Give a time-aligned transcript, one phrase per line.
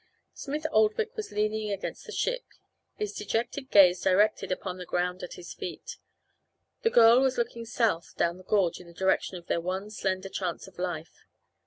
[0.33, 2.41] Smith Oldwick was leaning against the ship,
[2.95, 5.97] his dejected gaze directed upon the ground at his feet.
[6.81, 10.29] The girl was looking south down the gorge in the direction of their one slender
[10.29, 11.27] chance of life.